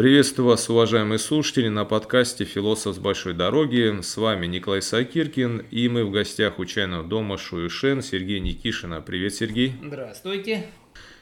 [0.00, 4.00] Приветствую вас, уважаемые слушатели, на подкасте «Философ с большой дороги».
[4.00, 9.02] С вами Николай Сакиркин, и мы в гостях у чайного дома Шуишен Сергей Никишина.
[9.02, 9.74] Привет, Сергей.
[9.82, 10.64] Здравствуйте.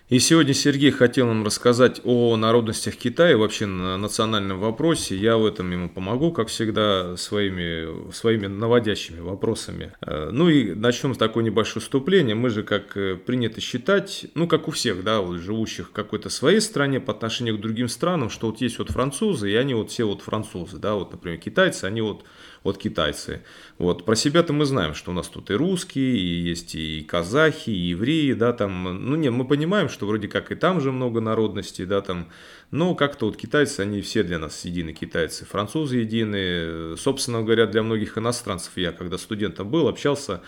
[0.08, 5.14] И сегодня Сергей хотел нам рассказать о народностях Китая, вообще на национальном вопросе.
[5.14, 9.92] Я в этом ему помогу, как всегда, своими, своими наводящими вопросами.
[10.00, 12.34] Э, ну и начнем с такое небольшое вступление.
[12.34, 16.30] Мы же, как э, принято считать, ну как у всех, да, вот, живущих в какой-то
[16.30, 19.90] своей стране по отношению к другим странам, что вот есть вот французы, и они вот
[19.90, 22.24] все вот французы, да, вот, например, китайцы, они вот
[22.68, 23.42] вот китайцы.
[23.78, 24.04] Вот.
[24.04, 27.88] Про себя-то мы знаем, что у нас тут и русские, и есть и казахи, и
[27.88, 31.86] евреи, да, там, ну не, мы понимаем, что вроде как и там же много народностей,
[31.86, 32.28] да, там,
[32.70, 37.82] но как-то вот китайцы, они все для нас едины китайцы, французы едины, собственно говоря, для
[37.82, 40.42] многих иностранцев, я когда студентом был, общался,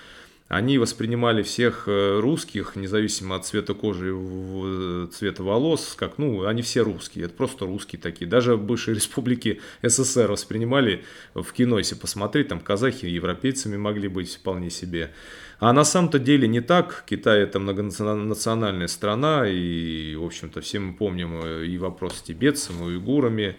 [0.50, 6.62] они воспринимали всех э, русских, независимо от цвета кожи и цвета волос, как, ну, они
[6.62, 8.28] все русские, это просто русские такие.
[8.28, 14.70] Даже бывшие республики СССР воспринимали в кино, если посмотреть, там казахи европейцами могли быть вполне
[14.70, 15.12] себе.
[15.60, 17.04] А на самом-то деле не так.
[17.06, 22.82] Китай это многонациональная страна, и, в общем-то, все мы помним э, и вопрос с тибетцем,
[22.82, 23.56] и уйгурами.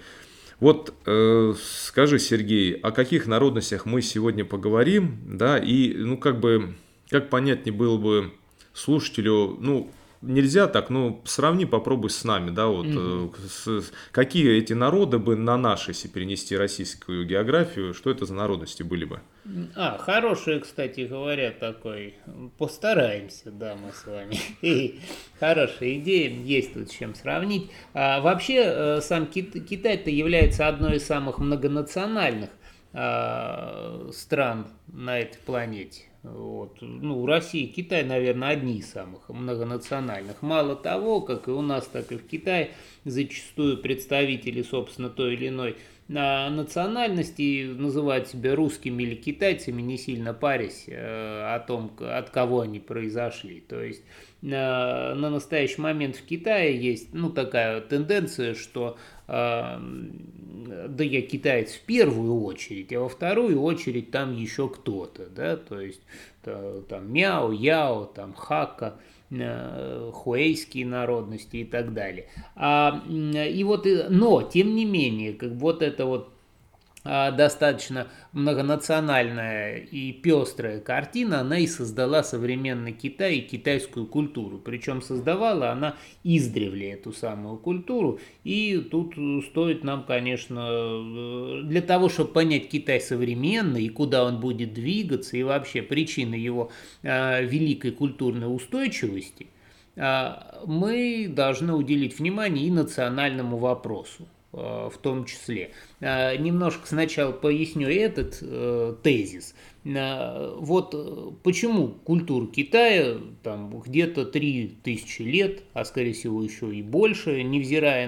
[0.61, 6.75] Вот э, скажи, Сергей, о каких народностях мы сегодня поговорим, да, и, ну, как бы,
[7.09, 8.31] как понятнее было бы
[8.71, 9.91] слушателю, ну,
[10.21, 15.35] нельзя так, ну, сравни, попробуй с нами, да, вот, mm с, какие эти народы бы
[15.35, 19.21] на наши, если перенести российскую географию, что это за народности были бы?
[19.75, 22.15] А, хороший, кстати говоря, такой.
[22.57, 24.37] Постараемся, да, мы с вами.
[24.61, 24.99] И
[25.39, 27.71] хорошая идея, есть тут с чем сравнить.
[27.93, 32.49] А, вообще, э, сам Китай-то является одной из самых многонациональных
[32.93, 36.10] а, стран на этой планете.
[36.23, 36.77] Вот.
[36.81, 40.43] Ну, Россия и Китай, наверное, одни из самых многонациональных.
[40.43, 42.71] Мало того, как и у нас, так и в Китае
[43.05, 50.83] зачастую представители, собственно, той или иной национальности называют себя русскими или китайцами, не сильно парясь
[50.87, 53.61] э, о том, от кого они произошли.
[53.61, 54.03] То есть
[54.41, 58.97] э, на настоящий момент в Китае есть ну, такая тенденция, что
[59.31, 65.79] да я китаец в первую очередь, а во вторую очередь там еще кто-то, да, то
[65.79, 66.01] есть
[66.43, 68.95] там Мяо, Яо, там Хака–
[69.33, 72.27] Э, хуэйские народности и так далее.
[72.53, 76.30] А, и вот, но, тем не менее, как вот это вот
[77.03, 84.59] достаточно многонациональная и пестрая картина, она и создала современный Китай и китайскую культуру.
[84.59, 88.19] Причем создавала она издревле эту самую культуру.
[88.43, 94.39] И тут стоит нам, конечно, э, для того, чтобы понять Китай современный и куда он
[94.39, 99.47] будет двигаться, и вообще причины его э, великой культурной устойчивости,
[99.95, 100.33] э,
[100.65, 104.27] мы должны уделить внимание и национальному вопросу.
[104.53, 105.71] Э, в том числе.
[106.01, 109.55] Э, немножко сначала поясню этот э, тезис.
[109.83, 118.07] Вот почему культура Китая там где-то 3000 лет, а скорее всего еще и больше, невзирая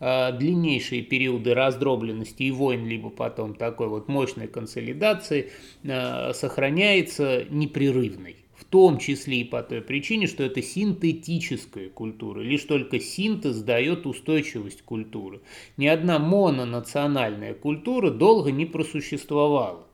[0.00, 5.50] на длиннейшие периоды раздробленности и войн, либо потом такой вот мощной консолидации,
[5.82, 8.39] сохраняется непрерывной
[8.70, 12.40] том числе и по той причине, что это синтетическая культура.
[12.40, 15.40] Лишь только синтез дает устойчивость культуры.
[15.76, 19.86] Ни одна мононациональная культура долго не просуществовала.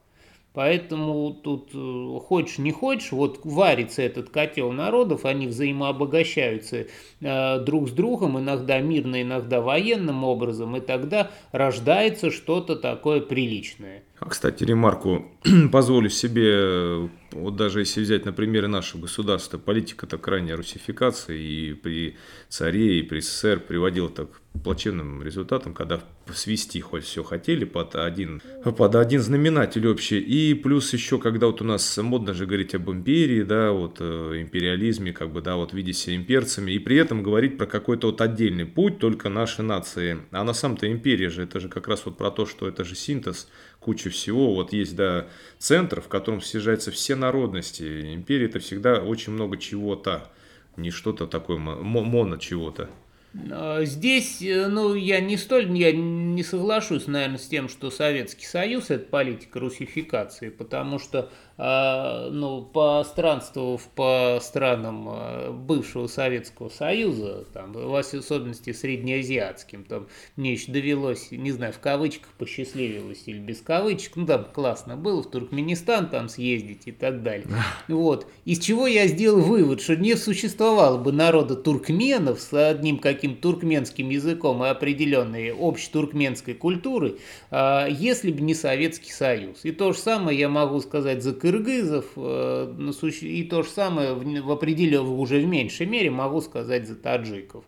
[0.57, 6.87] Поэтому тут э, хочешь не хочешь, вот варится этот котел народов, они взаимообогащаются
[7.21, 14.03] э, друг с другом, иногда мирно, иногда военным образом, и тогда рождается что-то такое приличное.
[14.19, 15.27] А, кстати, ремарку
[15.73, 17.11] позволю себе,
[17.43, 22.17] вот даже если взять на примере нашего государства, политика-то крайне русификации и при
[22.49, 24.29] царе, и при СССР приводила так
[24.63, 26.01] плачевным результатом, когда
[26.35, 30.19] свести хоть все хотели под один, под один знаменатель общий.
[30.19, 34.41] И плюс еще, когда вот у нас модно же говорить об империи, да, вот э,
[34.41, 38.21] империализме, как бы, да, вот видеть себя имперцами, и при этом говорить про какой-то вот
[38.21, 40.19] отдельный путь только нашей нации.
[40.33, 42.95] А на самом-то империя же, это же как раз вот про то, что это же
[42.95, 43.49] синтез
[43.86, 44.53] куча всего.
[44.53, 45.28] Вот есть, да,
[45.59, 48.15] центр, в котором съезжаются все народности.
[48.15, 50.28] Империя это всегда очень много чего-то,
[50.77, 52.91] не что-то такое моно чего-то.
[53.53, 58.44] А, здесь, э, ну, я не столь, я не соглашусь, наверное, с тем, что Советский
[58.44, 67.45] Союз– это политика русификации, потому что а, ну, постранствовав по странам а, бывшего Советского Союза,
[67.53, 70.07] там, в особенности среднеазиатским, там,
[70.37, 75.23] мне еще довелось, не знаю, в кавычках посчастливилось или без кавычек, ну, там классно было,
[75.23, 77.47] в Туркменистан там съездить и так далее.
[77.89, 78.27] Вот.
[78.45, 84.11] Из чего я сделал вывод, что не существовало бы народа туркменов с одним каким туркменским
[84.11, 87.17] языком и определенной общетуркменской культурой,
[87.51, 89.65] э, если бы не Советский Союз.
[89.65, 92.91] И то же самое я могу сказать за кыргызов, э,
[93.21, 97.65] и то же самое в определенном уже в меньшей мере могу сказать за таджиков.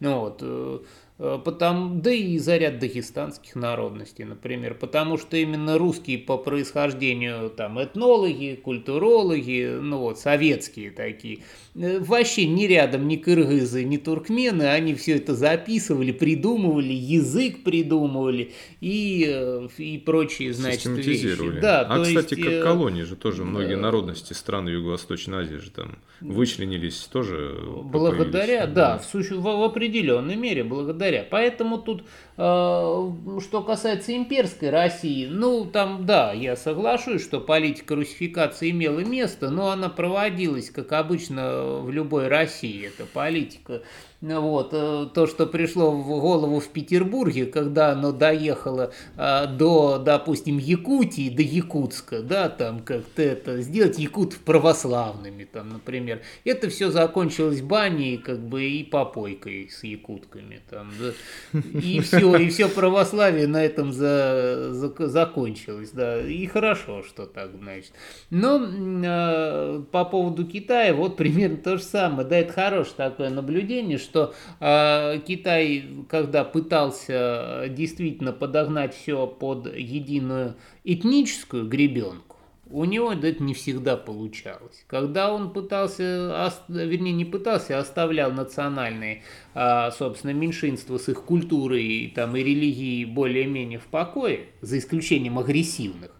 [0.00, 0.78] Ну, вот, э,
[1.18, 7.50] Э, потому, да и за ряд дагестанских народностей, например, потому что именно русские по происхождению
[7.50, 11.40] там этнологи, культурологи, ну вот, советские такие,
[11.78, 19.24] вообще ни рядом ни кыргызы, ни туркмены, они все это записывали, придумывали, язык придумывали и,
[19.28, 21.60] э, и прочие, значит, вещи.
[21.60, 25.70] Да, а, кстати, есть, как колонии же тоже многие да, народности стран Юго-Восточной Азии же
[25.70, 27.56] там вычленились тоже.
[27.84, 31.24] Благодаря, да, в, в, в определенной мере, благодаря.
[31.28, 32.02] Поэтому тут,
[32.36, 33.10] э,
[33.40, 39.70] что касается имперской России, ну, там, да, я соглашусь, что политика русификации имела место, но
[39.70, 42.86] она проводилась, как обычно, в любой России.
[42.86, 43.82] Это политика
[44.20, 50.58] вот, э, то, что пришло в голову в Петербурге, когда оно доехало а, до, допустим,
[50.58, 56.22] Якутии, до Якутска, да, там как-то это, сделать якутов православными, там, например.
[56.44, 61.60] Это все закончилось баней, как бы, и попойкой с якутками, там, да.
[61.78, 67.50] И все, и все православие на этом за, за, закончилось, да, и хорошо, что так,
[67.56, 67.92] значит.
[68.30, 73.98] Но э, по поводу Китая, вот примерно то же самое, да, это хорошее такое наблюдение,
[74.08, 82.36] что э, Китай, когда пытался действительно подогнать все под единую этническую гребенку,
[82.70, 84.84] у него это не всегда получалось.
[84.86, 89.22] Когда он пытался, вернее не пытался, а оставлял национальные,
[89.54, 96.10] а, собственно, меньшинства с их культурой там, и религией более-менее в покое, за исключением агрессивных,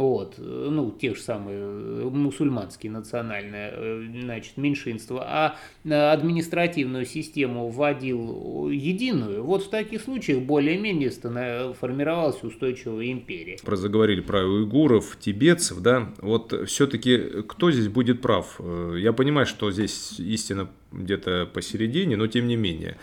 [0.00, 8.68] вот, ну, те же самые э, мусульманские национальные, э, значит, меньшинства, а административную систему вводил
[8.70, 11.10] единую, вот в таких случаях более-менее
[11.74, 13.58] формировалась устойчивая империя.
[13.64, 18.56] Про заговорили про уйгуров, тибетцев, да, вот все-таки кто здесь будет прав?
[18.58, 22.96] Э, я понимаю, что здесь истина где-то посередине, но тем не менее.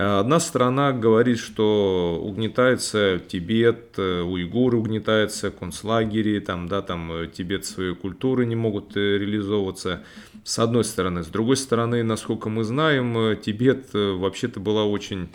[0.00, 7.66] Одна страна говорит, что угнетается Тибет, э, уйгуры угнетаются, концлагери, там, да, там э, Тибет
[7.66, 10.04] своей культуры не могут э, реализовываться.
[10.44, 11.24] С одной стороны.
[11.24, 15.30] С другой стороны, насколько мы знаем, Тибет вообще-то была очень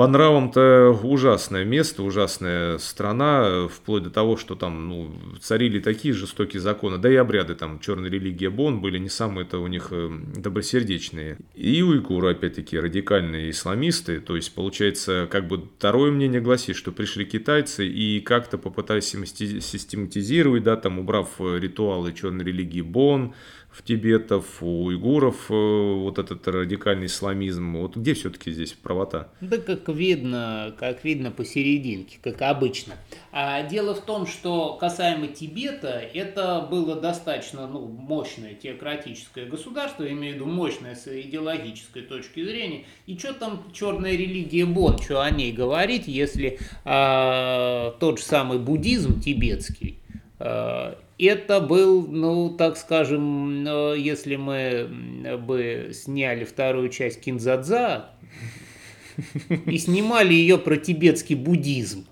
[0.00, 6.62] по нравам-то ужасное место, ужасная страна, вплоть до того, что там ну, царили такие жестокие
[6.62, 11.36] законы, да и обряды там черной религии Бон были не самые-то у них э, добросердечные.
[11.54, 17.26] И уйгуры, опять-таки, радикальные исламисты, то есть, получается, как бы второе мнение гласит, что пришли
[17.26, 23.34] китайцы и как-то попытались систематизировать, да, там, убрав э, ритуалы черной религии Бон,
[23.70, 27.76] в тибетов, у уйгуров э, вот этот радикальный исламизм.
[27.76, 29.28] Вот где все-таки здесь правота?
[29.40, 32.94] Да как видно, как видно посерединке, как обычно.
[33.32, 40.12] А дело в том, что касаемо Тибета, это было достаточно ну, мощное теократическое государство, я
[40.12, 42.84] имею в виду мощное с идеологической точки зрения.
[43.06, 48.58] И что там черная религия Бон, что о ней говорить, если а, тот же самый
[48.58, 49.99] буддизм тибетский,
[50.40, 58.06] это был, ну, так скажем, э, если мы бы сняли вторую часть Кинзадза
[59.66, 62.06] и снимали ее про тибетский буддизм,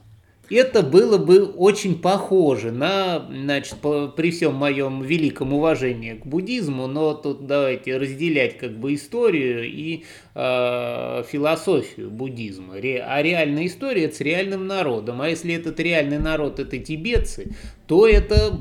[0.51, 6.87] это было бы очень похоже на, значит, по, при всем моем великом уважении к буддизму,
[6.87, 12.81] но тут давайте разделять как бы историю и э, философию буддизма.
[12.81, 15.21] Ре, а реальная история это с реальным народом.
[15.21, 17.55] А если этот реальный народ это тибетцы,
[17.87, 18.57] то это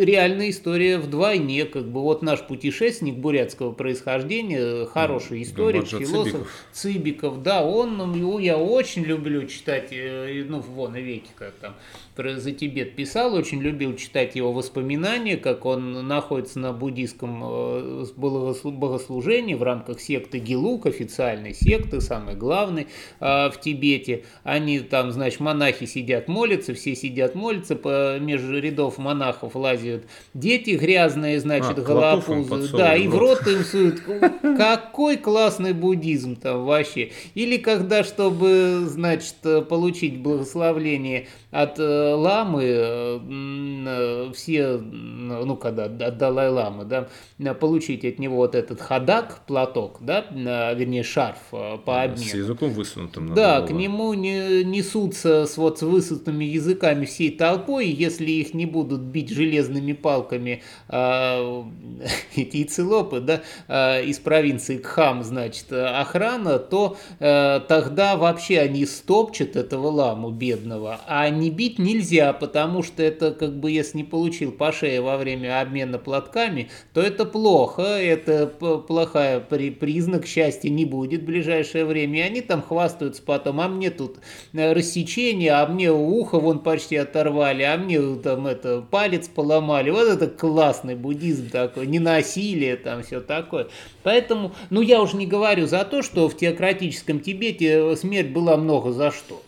[0.00, 1.64] реальная история вдвойне.
[1.66, 6.66] Как бы вот наш путешественник бурятского происхождения, хороший историк, ну, философ Цибиков.
[6.72, 11.74] Цибиков, да, он, ну, я очень люблю читать, э, ну, вон, и как там,
[12.14, 18.04] про за Тибет писал, очень любил читать его воспоминания, как он находится на буддийском э,
[18.16, 22.88] богослужении в рамках секты Гелук, официальной секты, самой главной
[23.20, 24.24] э, в Тибете.
[24.44, 30.04] Они там, значит, монахи сидят, молятся, все сидят, молятся, по, между рядов монахов лазят
[30.34, 32.76] дети грязные, значит, а, голопузы.
[32.76, 34.02] Да, и в рот им суют.
[34.42, 37.10] Какой классный буддизм там вообще.
[37.34, 39.36] Или когда, чтобы, значит,
[39.68, 47.08] получить благословление от э, ламы э, все, ну, когда от Далай-ламы, да,
[47.54, 52.24] получить от него вот этот ходак, платок, да, вернее, шарф по обмену.
[52.24, 53.34] С языком высунутым.
[53.34, 53.66] Да, было.
[53.66, 59.02] к нему не, несутся с, вот, с высунутыми языками всей толпой, если их не будут
[59.02, 61.62] бить железными палками э,
[62.36, 69.56] эти яйцелопы, да, э, из провинции Кхам, значит, охрана, то э, тогда вообще они стопчат
[69.56, 74.52] этого ламу бедного, а не бить нельзя, потому что это как бы, если не получил
[74.52, 80.84] по шее во время обмена платками, то это плохо, это плохая при, признак счастья не
[80.84, 84.18] будет в ближайшее время, и они там хвастаются потом, а мне тут
[84.52, 90.08] э, рассечение, а мне ухо вон почти оторвали, а мне там это палец поломали, вот
[90.08, 93.66] это классный буддизм такой, не насилие там все такое.
[94.04, 98.92] Поэтому, ну я уже не говорю за то, что в теократическом Тибете смерть была много
[98.92, 99.42] за что.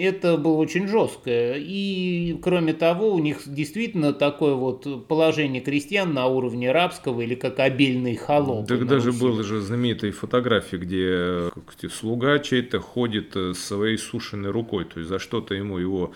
[0.00, 1.56] Это было очень жесткое.
[1.58, 7.58] И, кроме того, у них действительно такое вот положение крестьян на уровне рабского или как
[7.58, 8.68] обильный холоп.
[8.68, 11.50] Так даже было же знаменитые фотографии, где
[11.90, 14.84] слуга чей-то ходит с своей сушеной рукой.
[14.84, 16.12] То есть за что-то ему его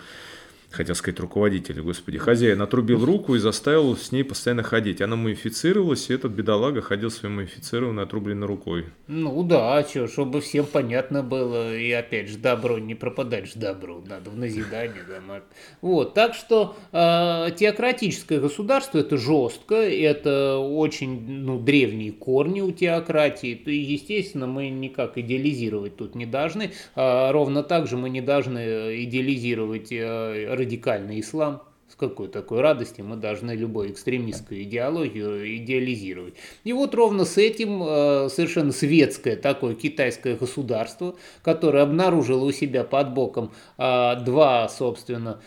[0.73, 5.01] хотел сказать руководитель, господи, хозяин отрубил руку и заставил с ней постоянно ходить.
[5.01, 8.85] Она мумифицировалась, и этот бедолага ходил своей мумифицированной отрубленной рукой.
[9.07, 13.59] Ну да, а что, чтобы всем понятно было, и опять же, добро не пропадать же
[13.59, 15.03] добро, надо в назидание.
[15.07, 15.43] Да,
[15.81, 23.53] вот, так что э, теократическое государство это жестко, это очень ну, древние корни у теократии,
[23.55, 29.03] то, естественно, мы никак идеализировать тут не должны, а ровно так же мы не должны
[29.03, 31.61] идеализировать э, радикальный ислам,
[31.93, 36.33] с какой такой радости мы должны любую экстремистскую идеологию идеализировать.
[36.63, 42.83] И вот ровно с этим э, совершенно светское такое китайское государство, которое обнаружило у себя
[42.83, 45.39] под боком э, два, собственно,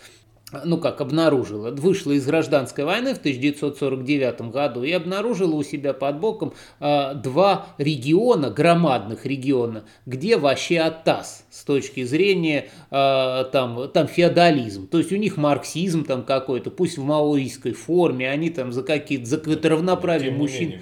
[0.64, 6.20] ну как обнаружила, вышла из гражданской войны в 1949 году и обнаружила у себя под
[6.20, 14.06] боком э, два региона, громадных региона, где вообще атас с точки зрения э, там, там
[14.06, 14.86] феодализм.
[14.86, 19.26] То есть у них марксизм там какой-то, пусть в маоистской форме, они там за какие-то
[19.26, 20.74] за какое-то равноправие мужчин.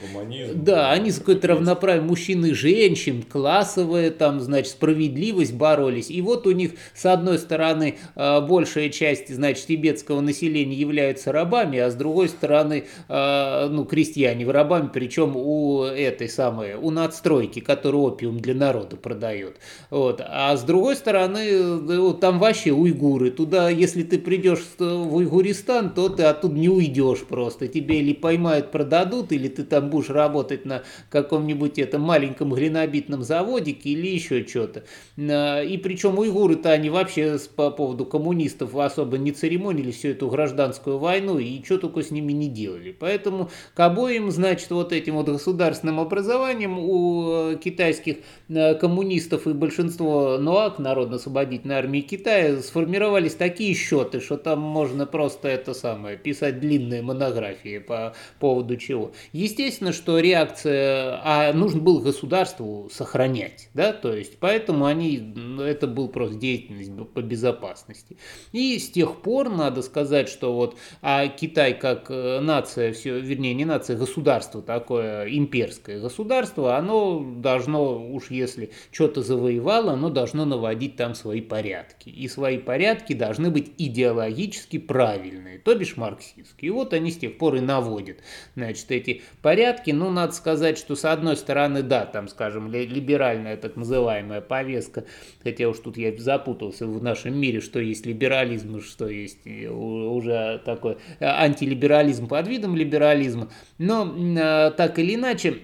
[0.54, 6.10] Да, они за какое-то равноправие мужчин и женщин, классовая там, значит, справедливость боролись.
[6.10, 11.32] И вот у них с одной стороны э, большая часть, значит, значит, тибетского населения являются
[11.32, 16.90] рабами, а с другой стороны, э, ну, крестьяне в рабами, причем у этой самой, у
[16.90, 19.56] надстройки, которая опиум для народа продает.
[19.90, 20.20] Вот.
[20.24, 23.30] А с другой стороны, там вообще уйгуры.
[23.30, 27.68] Туда, если ты придешь в Уйгуристан, то ты оттуда не уйдешь просто.
[27.68, 33.90] Тебе или поймают, продадут, или ты там будешь работать на каком-нибудь этом маленьком глинобитном заводике
[33.90, 34.84] или еще что-то.
[35.16, 40.98] Э, и причем уйгуры-то они вообще по поводу коммунистов особо не церемонили всю эту гражданскую
[40.98, 42.96] войну и что только с ними не делали.
[42.98, 48.16] Поэтому к обоим, значит, вот этим вот государственным образованием у э, китайских
[48.48, 55.48] э, коммунистов и большинство НОАК, Народно-освободительной армии Китая, сформировались такие счеты, что там можно просто
[55.48, 59.12] это самое, писать длинные монографии по поводу чего.
[59.32, 66.08] Естественно, что реакция, а нужно было государству сохранять, да, то есть поэтому они, это был
[66.08, 68.16] просто деятельность по безопасности.
[68.52, 73.18] И с тех пор пор надо сказать, что вот а Китай как э, нация, все,
[73.18, 80.44] вернее, не нация, государство такое, имперское государство, оно должно, уж если что-то завоевало, оно должно
[80.44, 82.10] наводить там свои порядки.
[82.10, 86.68] И свои порядки должны быть идеологически правильные, то бишь марксистские.
[86.68, 88.18] И вот они с тех пор и наводят,
[88.54, 89.90] значит, эти порядки.
[89.90, 95.06] Ну, надо сказать, что с одной стороны, да, там, скажем, либеральная так называемая повестка,
[95.42, 100.62] хотя уж тут я запутался в нашем мире, что есть либерализм, что есть есть уже
[100.64, 103.48] такой антилиберализм под видом либерализма.
[103.78, 105.58] Но э, так или иначе,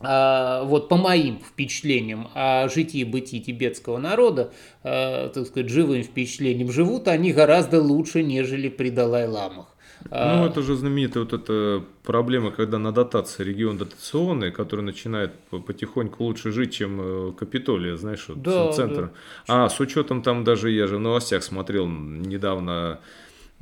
[0.00, 6.70] э, вот по моим впечатлениям о житии и бытии тибетского народа, так сказать, живым впечатлением,
[6.72, 9.73] живут они гораздо лучше, нежели при Далай-ламах.
[10.10, 15.32] Ну, это же знаменитая вот эта проблема, когда на дотации регион дотационный, который начинает
[15.66, 19.10] потихоньку лучше жить, чем Капитолия, знаешь, вот да, центр.
[19.48, 19.64] Да.
[19.64, 22.98] А с учетом там даже я же в новостях смотрел недавно Э,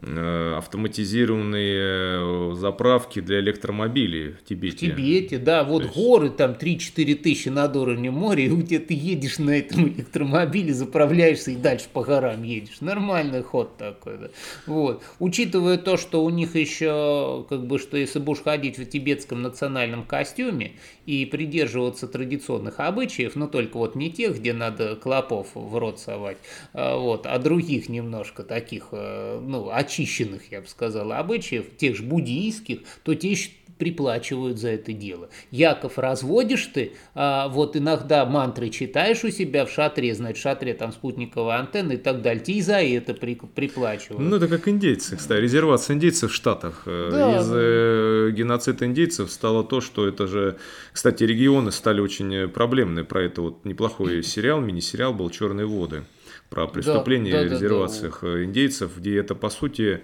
[0.01, 4.93] автоматизированные э, заправки для электромобилей в Тибете.
[4.93, 5.95] В Тибете, да, вот есть...
[5.95, 10.75] горы там 3-4 тысячи над уровнем моря, и у тебя ты едешь на этом электромобиле,
[10.75, 12.81] заправляешься и дальше по горам едешь.
[12.81, 14.31] Нормальный ход такой, да.
[14.67, 15.05] Вот.
[15.21, 20.05] Учитывая то, что у них еще, как бы, что если будешь ходить в тибетском национальном
[20.05, 20.73] костюме
[21.07, 26.39] и придерживаться традиционных обычаев, но только вот не тех, где надо клопов в рот совать,
[26.73, 32.03] а вот, а других немножко таких, э, ну, очищенных, я бы сказал, обычаев, тех же
[32.03, 33.37] буддийских, то те
[33.79, 35.29] приплачивают за это дело.
[35.51, 40.75] Яков разводишь ты, а вот иногда мантры читаешь у себя в шатре, значит, в шатре
[40.75, 44.21] там спутниковая антенна и так далее, тебе и за это при, приплачивают.
[44.21, 46.83] Ну, это как индейцы, кстати, резервация индейцев в Штатах.
[46.87, 50.59] Э, да, Из э, геноцида индейцев стало то, что это же,
[50.93, 53.05] кстати, регионы стали очень проблемные.
[53.05, 56.05] Про это вот неплохой сериал, мини-сериал был «Черные воды»
[56.53, 58.45] про преступления да, да, в резервациях да, да.
[58.45, 60.03] индейцев, где это, по сути,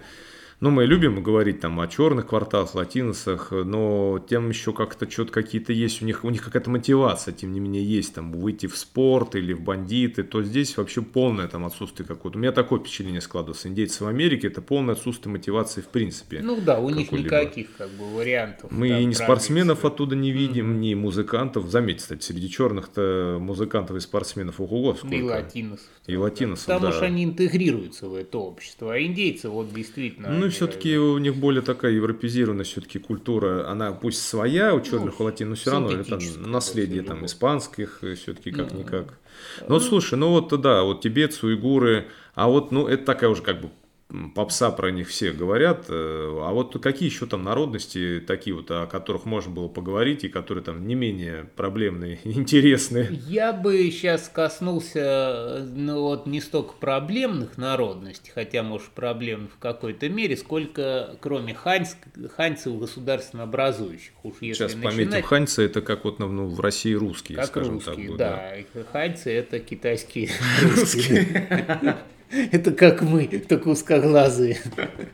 [0.61, 5.71] ну, мы любим говорить там о черных кварталах, латиносах, но тем еще как-то что-то какие-то
[5.71, 9.35] есть, у них, у них какая-то мотивация, тем не менее, есть там выйти в спорт
[9.35, 12.37] или в бандиты, то здесь вообще полное там отсутствие какого-то.
[12.37, 13.69] У меня такое впечатление складывается.
[13.69, 16.41] Индейцы в Америке это полное отсутствие мотивации в принципе.
[16.41, 18.69] Ну да, у них никаких как бы вариантов.
[18.71, 20.79] Мы и ни спортсменов оттуда не видим, mm-hmm.
[20.79, 21.69] ни музыкантов.
[21.69, 25.15] Заметьте, кстати, среди черных-то музыкантов и спортсменов ого сколько.
[25.15, 25.87] И латиносов.
[26.05, 26.91] И латиносов, Потому да.
[26.91, 30.29] что они интегрируются в это общество, а индейцы вот действительно...
[30.29, 35.25] Ну, все-таки у них более такая европезированная все-таки культура, она пусть своя у черных ну,
[35.25, 39.05] латин, но все равно это наследие там испанских э, все-таки как-никак.
[39.61, 43.29] Ну, ну вот слушай, ну вот да, вот тибетцы, уйгуры, а вот, ну, это такая
[43.29, 43.69] уже как бы
[44.33, 48.87] попса про них все говорят, э, а вот какие еще там народности такие вот, о
[48.87, 53.09] которых можно было поговорить и которые там не менее проблемные, интересные?
[53.27, 60.09] Я бы сейчас коснулся, ну вот не столько проблемных народностей, хотя может проблемных в какой-то
[60.09, 61.95] мере, сколько кроме ханьц,
[62.35, 64.13] ханьцев государственно образующих.
[64.23, 67.75] Уж если сейчас начинать, пометим, ханьцы это как вот ну, в России русские, как скажем
[67.75, 68.05] русские, так.
[68.05, 68.53] Будет, да.
[68.73, 68.83] да.
[68.91, 70.29] Ханьцы это китайские
[70.63, 71.97] русские.
[72.51, 74.57] Это как мы, только узкоглазые.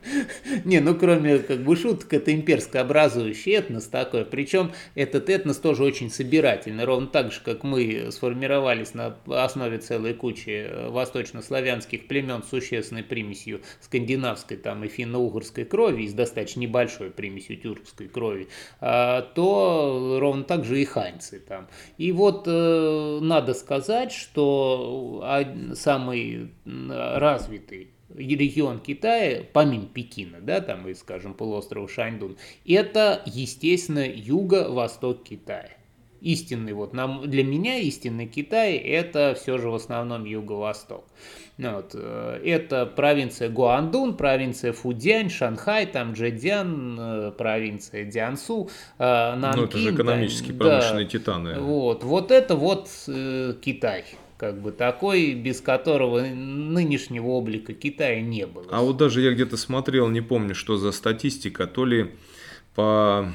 [0.65, 4.25] Не, ну кроме как бы шуток, это имперско образующий этнос такой.
[4.25, 6.83] Причем этот этнос тоже очень собирательный.
[6.83, 13.61] Ровно так же, как мы сформировались на основе целой кучи восточнославянских племен с существенной примесью
[13.79, 18.49] скандинавской там и финно-угорской крови, и с достаточно небольшой примесью тюркской крови,
[18.81, 21.67] а, то ровно так же и ханьцы там.
[21.97, 25.23] И вот э, надо сказать, что
[25.75, 26.51] самый
[27.19, 35.69] развитый регион Китая, помимо Пекина, да, там и, скажем, полуострова Шаньдун, это, естественно, юго-восток Китая.
[36.21, 41.05] Истинный, вот нам, для меня истинный Китай это все же в основном юго-восток.
[41.57, 49.51] Ну вот, э, это провинция Гуандун, провинция Фудянь, Шанхай, там Джэдзян, э, провинция Диансу, Нанкин.
[49.55, 51.59] Ну, это же экономические да, промышленные титаны.
[51.59, 54.05] Вот, вот это вот э, Китай
[54.37, 58.67] как бы такой, без которого нынешнего облика Китая не было.
[58.71, 62.11] А вот даже я где-то смотрел, не помню, что за статистика, то ли
[62.75, 63.31] по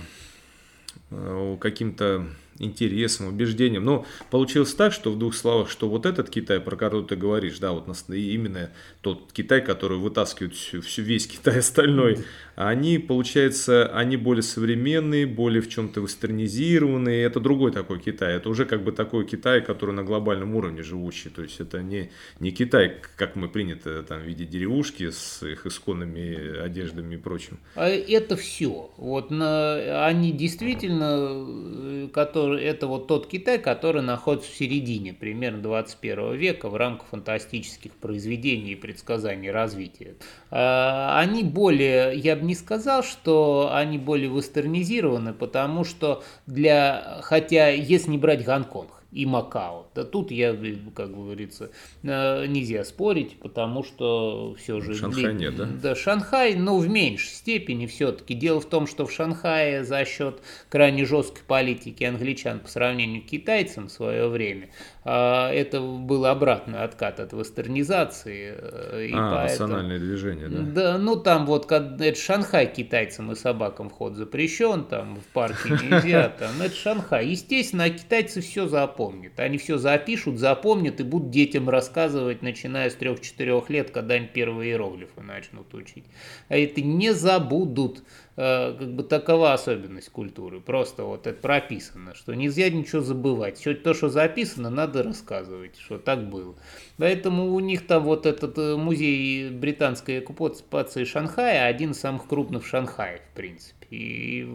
[1.11, 2.27] э, каким-то
[2.61, 3.85] интересам, убеждениям.
[3.85, 7.59] Но получилось так, что в двух словах, что вот этот Китай, про который ты говоришь,
[7.59, 8.71] да, вот именно
[9.01, 12.19] тот Китай, который вытаскивает всю, всю весь Китай остальной,
[12.57, 17.25] они, получается, они более современные, более в чем-то вестернизированные.
[17.25, 18.37] Это другой такой Китай.
[18.37, 21.31] Это уже как бы такой Китай, который на глобальном уровне живущий.
[21.31, 26.61] То есть это не, не Китай, как мы принято там видеть деревушки с их исконными
[26.61, 27.59] одеждами и прочим.
[27.77, 28.91] А это все.
[28.99, 32.09] Вот на, они действительно, э,
[32.55, 38.73] это вот тот Китай, который находится в середине примерно 21 века в рамках фантастических произведений
[38.73, 40.15] и предсказаний развития.
[40.51, 47.69] А, они более, я бы не сказал, что они более вестернизированы, потому что для, хотя
[47.69, 49.89] если не брать Гонконг, и Макао.
[49.95, 50.57] Да тут я,
[50.95, 51.71] как говорится,
[52.03, 54.95] э, нельзя спорить, потому что все же...
[54.95, 55.65] Шанхай нет, да?
[55.65, 58.35] Да, Шанхай, ну, в меньшей степени все-таки.
[58.35, 63.27] Дело в том, что в Шанхае за счет крайне жесткой политики англичан по сравнению к
[63.27, 64.71] китайцам в свое время,
[65.05, 68.55] а, это был обратный откат от вестернизации.
[68.57, 69.69] Э, и а, поэтому...
[69.69, 70.61] национальное движение, да?
[70.61, 76.29] Да, ну там вот, это Шанхай китайцам и собакам вход запрещен, там в парке нельзя,
[76.39, 77.27] там, это Шанхай.
[77.27, 79.41] Естественно, а китайцы все запомнили запомнят.
[79.41, 84.73] Они все запишут, запомнят и будут детям рассказывать, начиная с 3-4 лет, когда они первые
[84.73, 86.05] иероглифы начнут учить.
[86.49, 88.03] А это не забудут.
[88.41, 90.61] Э, как бы такова особенность культуры.
[90.61, 93.59] Просто вот это прописано, что нельзя ничего забывать.
[93.59, 96.55] Все то, что записано, надо рассказывать, что так было.
[96.97, 102.65] Поэтому у них там вот этот э, музей британской оккупации Шанхая один из самых крупных
[102.65, 103.81] в Шанхае, в принципе.
[103.91, 104.49] И,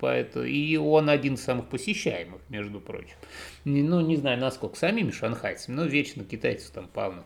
[0.00, 3.14] поэтому, и он один из самых посещаемых, между прочим.
[3.64, 7.24] Ну, не знаю, насколько самими шанхайцами, но вечно китайцев там полно.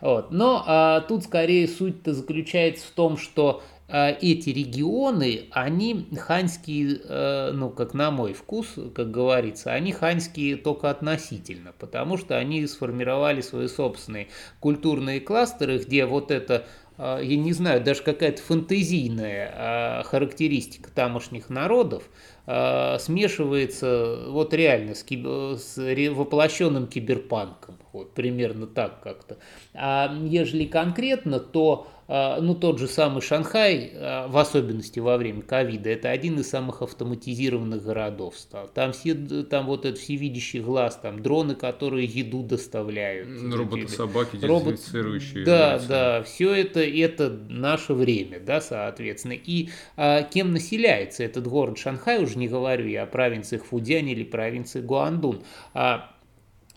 [0.00, 0.30] Вот.
[0.30, 7.68] Но а, тут скорее суть-то заключается в том, что эти регионы, они ханьские, э, ну,
[7.68, 13.68] как на мой вкус, как говорится, они ханьские только относительно, потому что они сформировали свои
[13.68, 14.28] собственные
[14.60, 16.66] культурные кластеры, где вот это
[16.96, 22.04] а, я не знаю, даже какая-то фантазийная а, характеристика тамошних народов
[22.46, 25.26] а, смешивается вот реально с, киб...
[25.26, 25.76] с
[26.10, 27.78] воплощенным киберпанком.
[27.92, 29.38] Вот примерно так как-то.
[29.74, 35.42] А ежели конкретно, то а, ну, тот же самый Шанхай, а, в особенности во время
[35.42, 38.68] ковида, это один из самых автоматизированных городов стал.
[38.68, 43.28] Там, все, там вот этот всевидящий глаз, там дроны, которые еду доставляют.
[43.52, 45.44] Роботы-собаки, дезинфицирующие.
[45.44, 49.32] Да, да, все это, это наше время, да, соответственно.
[49.34, 54.24] И а, кем населяется этот город Шанхай, уже не говорю я о провинциях Фудзянь или
[54.24, 56.13] провинции Гуандун, а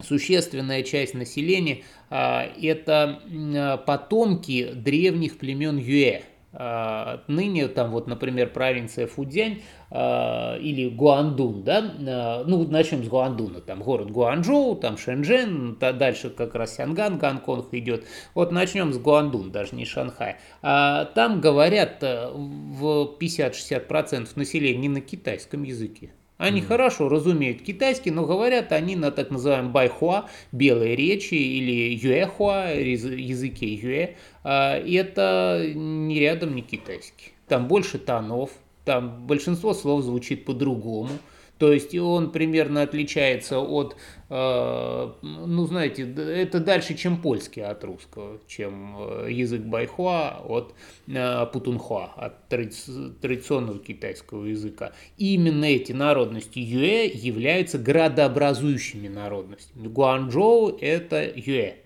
[0.03, 6.21] существенная часть населения а,– это а, потомки древних племен Юэ.
[6.53, 13.81] А, ныне там вот, например, провинция Фудзянь или Гуандун, да, ну, начнем с Гуандуна, там
[13.81, 18.03] город Гуанчжоу, там Шэньчжэн, дальше как раз Сянган, Гонконг идет.
[18.33, 20.35] Вот начнем с Гуандун, даже не Шанхай.
[20.61, 26.11] Там говорят э, в 50-60% населения не на китайском языке.
[26.37, 26.65] Они mm.
[26.65, 33.73] хорошо разумеют китайский, но говорят они на так называемом байхуа, белой речи или юэхуа, языке
[33.73, 34.15] юэ.
[34.43, 37.33] А, это не рядом не китайский.
[37.47, 38.51] Там больше тонов,
[38.85, 41.09] там большинство слов звучит по-другому.
[41.57, 43.95] То есть он примерно отличается от,
[44.29, 50.75] э, ну знаете, это дальше, чем польский от русского, чем э, язык байхуа от
[51.07, 54.93] э, путунхуа, от традиционного китайского языка.
[55.17, 59.87] И именно эти народности юэ являются градообразующими народностями.
[59.87, 61.77] Гуанчжоу– это юэ.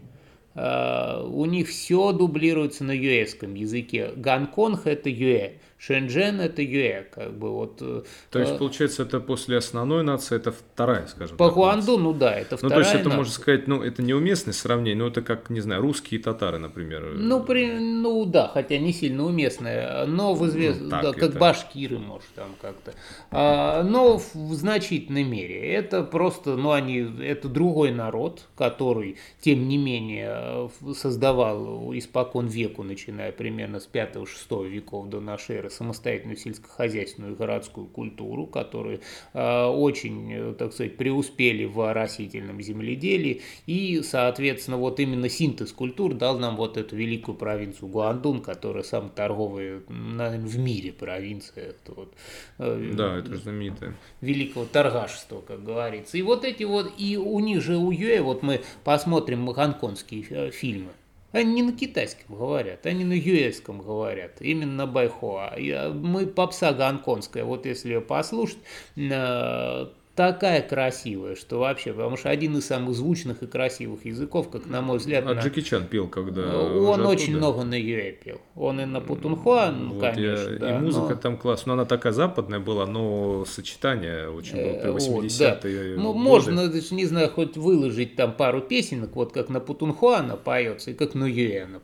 [0.54, 4.12] У них все дублируется на юэском языке.
[4.18, 5.54] Гонконг– это юэ.
[5.82, 7.82] Шэньчжэн это Юэ, как бы вот.
[7.82, 11.56] Э, то есть, э, получается, это после основной нации, это вторая, скажем По так.
[11.56, 13.18] По Хуанду, ну да, это вторая Ну, то есть, это, нация.
[13.18, 17.16] можно сказать, ну, это неуместное сравнение, но это как, не знаю, русские и татары, например.
[17.16, 20.82] Ну, при, ну да, хотя не сильно уместное, но в извест...
[20.82, 21.40] ну, да, как это...
[21.40, 22.94] башкиры, может, там как-то.
[23.32, 25.74] А, но в значительной мере.
[25.74, 33.32] Это просто, ну, они, это другой народ, который, тем не менее, создавал испокон веку, начиная
[33.32, 39.02] примерно с 5-6 веков до нашей эры, самостоятельную сельскохозяйственную и городскую культуру, которые
[39.34, 43.42] э, очень, э, так сказать, преуспели в растительном земледелии.
[43.66, 49.12] И, соответственно, вот именно синтез культур дал нам вот эту великую провинцию Гуандун, которая самая
[49.12, 51.70] торговая, наверное, в мире провинция.
[51.70, 52.14] Это вот,
[52.60, 53.96] э, да, это знаменитая.
[54.22, 56.18] Великого торгашества, как говорится.
[56.18, 60.92] И вот эти вот, и у них же у Юэ, вот мы посмотрим гонконгские фильмы,
[61.32, 65.54] они не на китайском говорят, они на юэском говорят, именно на байхуа.
[65.94, 68.60] Мы попса гонконгская, вот если ее послушать,
[68.96, 74.67] э, такая красивая, что вообще, потому что один из самых звучных и красивых языков, как
[74.67, 75.25] на мой взгляд.
[75.27, 75.41] А на...
[75.41, 76.59] Джеки Чан пел, когда.
[76.59, 78.41] Он очень много на юэ пел.
[78.57, 80.51] Он и на Путунхуа, ну, вот конечно.
[80.51, 80.59] Я...
[80.59, 81.17] Да, и музыка но...
[81.17, 81.67] там классная.
[81.67, 85.97] Но она такая западная была, но сочетание очень было при 80-е.
[85.97, 86.19] Вот, да.
[86.19, 90.95] Можно, не знаю, хоть выложить там пару песенок, вот как на Путунхуа она поется, и
[90.95, 91.81] как на юэ она.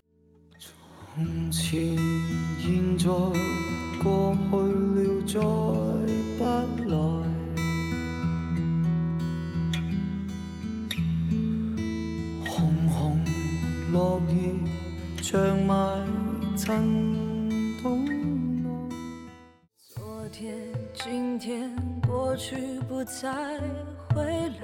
[1.15, 1.95] 从前
[2.59, 3.05] 现在
[4.03, 4.35] 过
[5.27, 6.03] 去了
[6.39, 6.86] 再不
[13.98, 14.54] 落叶
[15.24, 16.08] 长埋
[16.56, 16.70] 衬
[17.82, 18.06] 筒。
[19.90, 20.54] 昨天、
[20.94, 21.76] 今天、
[22.08, 23.60] 过去不再
[24.14, 24.62] 回来，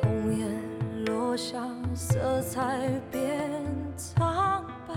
[0.00, 1.62] 红颜落下，
[1.94, 3.52] 色彩变
[3.98, 4.94] 苍白。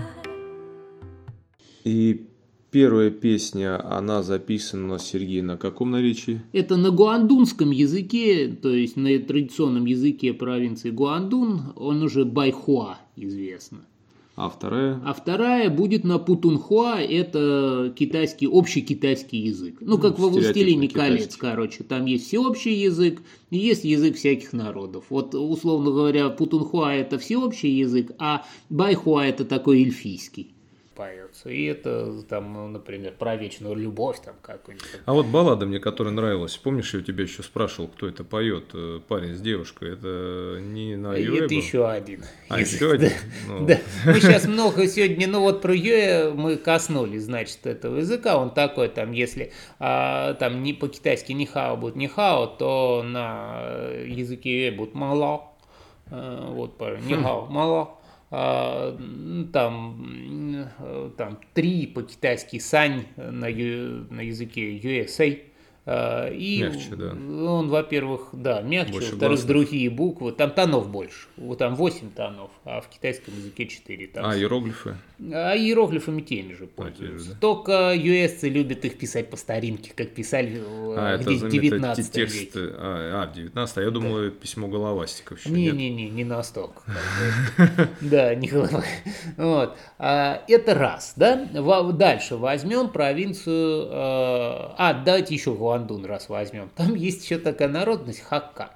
[1.82, 2.26] 一。
[2.70, 6.40] Первая песня, она записана, Сергей, на каком наречии?
[6.52, 13.80] Это на гуандунском языке, то есть на традиционном языке провинции Гуандун, он уже байхуа известно.
[14.36, 15.02] А вторая?
[15.04, 19.78] А вторая будет на путунхуа, это китайский, общий китайский язык.
[19.80, 21.82] Ну, как ну, во «Властелине колец», короче.
[21.82, 25.06] Там есть всеобщий язык и есть язык всяких народов.
[25.10, 30.54] Вот, условно говоря, путунхуа– это всеобщий язык, а байхуа– это такой эльфийский
[31.00, 31.48] поется.
[31.48, 34.86] И это там, ну, например, про вечную любовь там какой-нибудь.
[35.06, 38.64] А вот баллада мне, которая нравилась, помнишь, я у тебя еще спрашивал, кто это поет,
[38.74, 42.22] э, парень с девушкой, это не на Юэ Это еще один.
[42.50, 43.12] А, еще один?
[43.48, 43.66] Ну.
[43.66, 43.78] Да.
[44.04, 48.36] Мы сейчас много сегодня, ну вот про Юэ мы коснулись, значит, этого языка.
[48.36, 53.62] Он такой, там, если а, там не по-китайски ни хао будет ни хао, то на
[54.04, 55.46] языке Юэ будет мало.
[56.10, 57.99] А, вот, ни хао, мало.
[58.32, 58.96] А,
[59.52, 60.68] там,
[61.16, 65.40] там три по-китайски сань на, на языке USA,
[65.86, 67.10] а, и мягче, да.
[67.10, 70.32] он, во-первых, да, мягче, во-вторых, другие буквы.
[70.32, 71.26] Там тонов больше.
[71.36, 74.06] Вот там 8 тонов, а в китайском языке 4.
[74.08, 74.96] Там а иероглифы?
[75.32, 77.04] А иероглифами теми же пользуются.
[77.04, 77.40] А, же, да?
[77.40, 82.58] Только юэсцы любят их писать по старинке, как писали а, где в 19 текст, веке.
[82.78, 84.30] А, а, 19 а я думал, да.
[84.30, 86.82] письмо головастиков еще Не-не-не, не настолько.
[88.00, 88.82] Да, не голова.
[89.36, 89.76] Вот.
[89.98, 91.36] Это раз, да?
[91.92, 93.88] Дальше возьмем провинцию...
[93.92, 98.70] А, давайте еще Гуандун раз возьмем, там есть еще такая народность Хакка.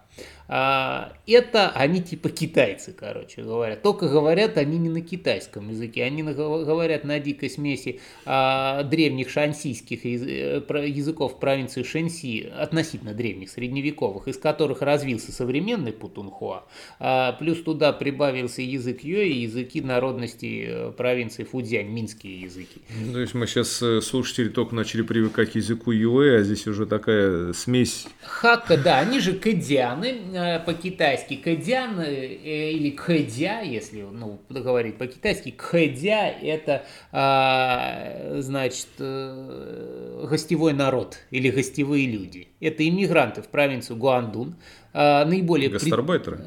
[0.46, 3.76] А, это они типа китайцы, короче говоря.
[3.76, 10.04] Только говорят они не на китайском языке, они говорят на дикой смеси а, древних шансийских
[10.04, 16.64] э, языков провинции Шэньси, относительно древних, средневековых, из которых развился современный путунхуа.
[16.98, 22.82] А, плюс туда прибавился язык юэ и языки народности э, провинции Фудзянь, минские языки.
[23.06, 26.66] Ну, то есть мы сейчас э, слушатели только начали привыкать к языку юэ, а здесь
[26.66, 28.06] уже такая смесь.
[28.22, 30.33] Хакка, да, они же кэдианы, Э,
[30.64, 40.72] по-китайски кэдян э, или кэдя, если ну, говорить по-китайски, кэдя это а, значит э, гостевой
[40.72, 42.48] народ или гостевые люди.
[42.60, 44.56] Это иммигранты в провинцию Гуандун,
[44.92, 45.70] а, наиболее...
[45.70, 46.38] Гастарбайтеры?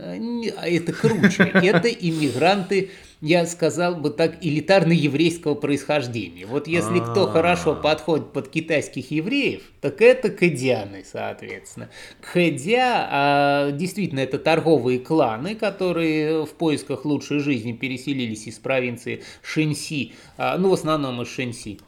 [0.63, 1.43] Это круче.
[1.53, 6.45] Это иммигранты я сказал бы так, элитарно-еврейского происхождения.
[6.45, 7.31] Вот если кто а.
[7.31, 11.89] хорошо подходит под китайских евреев, так это кэдианы, соответственно.
[12.21, 20.13] Кэдя, а, действительно, это торговые кланы, которые в поисках лучшей жизни переселились из провинции Шэньси,
[20.37, 21.79] а, ну, в основном из Шэньси.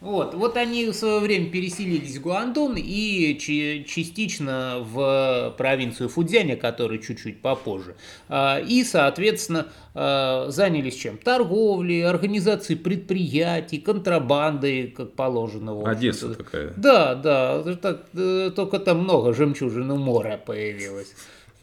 [0.00, 6.98] Вот, вот они в свое время переселились в Гуандун и частично в провинцию Фудзяня, который
[6.98, 7.96] чуть-чуть попозже.
[8.28, 11.16] А, и, соответственно, а, занялись чем?
[11.16, 15.88] Торговлей, организацией предприятий, контрабандой, как положено.
[15.88, 16.72] Одесса такая.
[16.76, 21.14] Да, да, так, э, только там много жемчужины моря появилось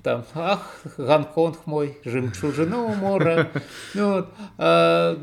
[0.04, 3.50] там, ах, Гонконг мой, жемчужина умора.
[3.94, 4.30] Вот.
[4.58, 5.16] А,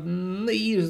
[0.51, 0.81] и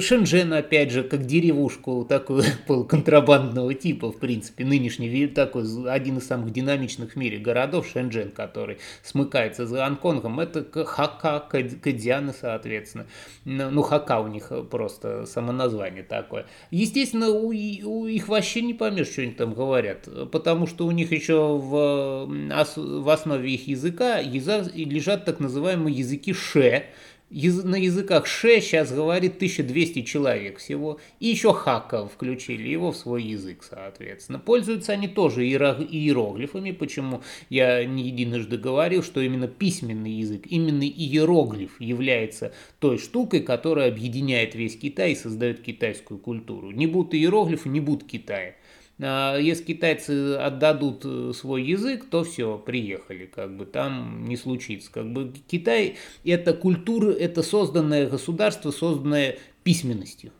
[0.00, 6.52] Шэньчжэн, опять же, как деревушку такую полуконтрабандного типа, в принципе, нынешний такой, один из самых
[6.52, 13.06] динамичных в мире городов, Шэньчжэн, который смыкается с Гонконгом, это Хака, Кадьяны, соответственно.
[13.44, 16.46] Ну, Хака у них просто само название такое.
[16.70, 21.10] Естественно, у, у их вообще не поймешь, что они там говорят, потому что у них
[21.10, 26.84] еще в, в основе их языка лежат так называемые языки ше.
[27.30, 31.00] На языках ше сейчас говорит 1200 человек всего.
[31.18, 34.38] И еще хака включили его в свой язык, соответственно.
[34.38, 41.80] Пользуются они тоже иероглифами, почему я не единожды говорил, что именно письменный язык, именно иероглиф
[41.80, 46.70] является той штукой, которая объединяет весь Китай и создает китайскую культуру.
[46.70, 48.54] Не будут иероглифы, не будут Китая.
[49.00, 54.90] А если китайцы отдадут э, свой язык, то все, приехали, как бы там не случится.
[54.92, 60.30] Как бы Китай это культура, это созданное государство, созданное письменностью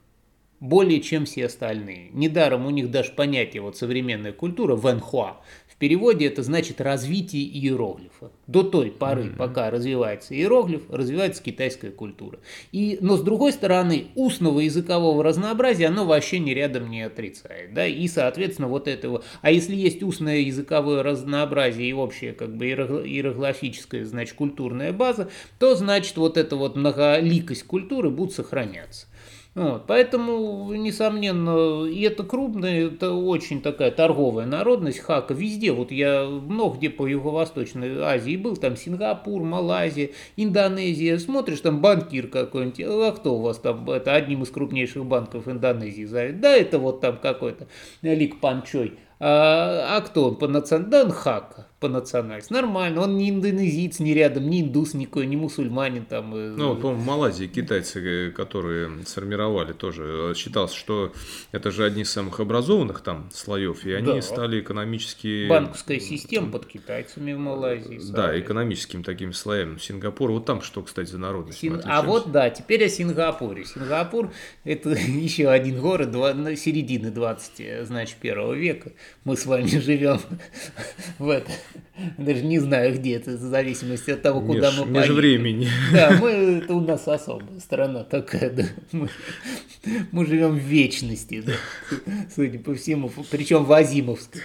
[0.64, 2.08] более чем все остальные.
[2.12, 5.36] Недаром у них даже понятие вот современная культура вэнхуа
[5.74, 8.30] в переводе это значит развитие иероглифа.
[8.46, 9.36] До той поры, mm-hmm.
[9.36, 12.38] пока развивается иероглиф, развивается китайская культура.
[12.70, 17.74] И, но с другой стороны, устного языкового разнообразия оно вообще ни рядом не отрицает.
[17.74, 17.88] Да?
[17.88, 19.24] И, соответственно, вот этого...
[19.42, 25.74] А если есть устное языковое разнообразие и общая как бы иероглифическая, значит, культурная база, то,
[25.74, 29.08] значит, вот эта вот многоликость культуры будет сохраняться.
[29.54, 35.70] Вот, поэтому, несомненно, и это крупная, это очень такая торговая народность, хака везде.
[35.70, 41.18] Вот я много где по Юго-Восточной Азии был, там Сингапур, Малайзия, Индонезия.
[41.18, 46.04] Смотришь, там банкир какой-нибудь, а кто у вас там, это одним из крупнейших банков Индонезии
[46.04, 46.40] зовет?
[46.40, 47.68] Да, это вот там какой-то
[48.02, 48.98] Лик Панчой.
[49.20, 50.90] А, а кто он по национальности?
[50.90, 52.50] Да, он хака по национальности.
[52.50, 56.30] Нормально, он не индонезиец, не рядом, не индус никакой, не мусульманин там.
[56.30, 61.12] Ну, вот, по-моему, в Малайзии китайцы, которые сформировали тоже, считалось, что
[61.52, 64.22] это же одни из самых образованных там слоев, и они да.
[64.22, 65.46] стали экономически...
[65.46, 68.00] Банковская система под китайцами в Малайзии.
[68.10, 69.78] Да, экономическим таким слоем.
[69.78, 71.58] Сингапур, вот там что, кстати, за народность?
[71.58, 71.82] Син...
[71.84, 73.66] А вот, да, теперь о Сингапуре.
[73.66, 74.32] Сингапур–
[74.64, 76.32] это еще один город два...
[76.56, 78.92] середины 20, значит, первого века.
[79.24, 80.18] Мы с вами живем
[81.18, 81.52] в это,
[82.18, 85.14] даже не знаю где это, в зависимости от того, куда Меж, мы поедем.
[85.14, 85.68] времени.
[85.92, 88.64] Да, мы, это у нас особая страна такая, да.
[88.92, 89.08] Мы,
[90.12, 91.52] мы живем в вечности, да,
[92.34, 94.42] судя по всему, причем в Азимовской.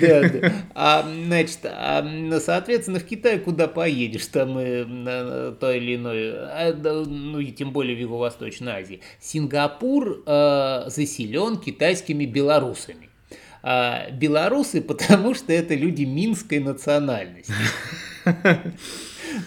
[0.00, 0.52] Да, да.
[0.74, 6.72] А, значит, а, соответственно, в Китае куда поедешь, там и на то или иное, а,
[6.74, 9.00] ну и тем более в Юго-Восточной Азии.
[9.20, 13.09] Сингапур э, заселен китайскими белорусами
[13.62, 17.52] а белорусы, потому что это люди минской национальности.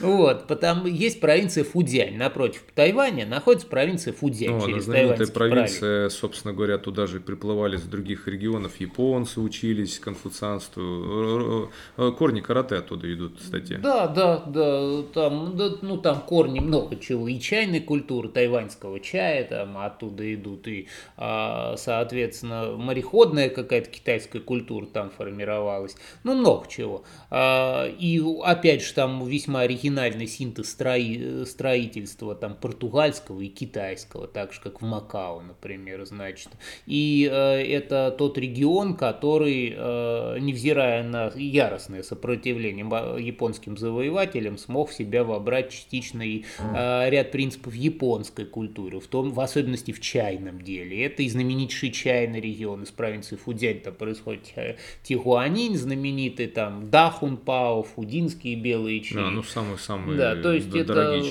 [0.02, 6.14] Вот, потому есть провинция Фудзянь напротив Тайваня, находится провинция Фудзянь ну, через знаменитая провинция, пролив.
[6.14, 11.72] собственно говоря, туда же приплывали с других регионов японцы, учились конфуцианству,
[12.18, 13.76] корни карате оттуда идут, кстати.
[13.82, 19.44] Да, да, да, там, да, ну там корни много чего, и чайной культуры, тайваньского чая,
[19.46, 27.04] там оттуда идут, и, а, соответственно, мореходная какая-то китайская культура там формировалась, ну много чего.
[27.30, 34.54] А, и опять же там весьма оригинальный синтез строи, строительства там португальского и китайского, так
[34.54, 36.50] же как в Макао, например, значит.
[36.86, 42.86] И э, это тот регион, который, э, невзирая на яростное сопротивление
[43.20, 49.32] японским завоевателям, смог в себя вобрать частично и э, ряд принципов японской культуры, в том,
[49.32, 51.06] в особенности в чайном деле.
[51.06, 57.84] Это и знаменитейший чайный регион из провинции Фудзянь, там происходит э, Тихуанин, знаменитый там Дахунпао,
[57.84, 59.24] фудинские белые чаи.
[59.24, 61.22] А, ну, сам самые-самые да, то есть это,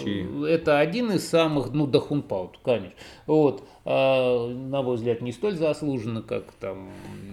[0.46, 2.92] это один из самых, ну, Дахунпаут, конечно.
[3.26, 6.90] Вот, а, на мой взгляд, не столь заслуженно, как там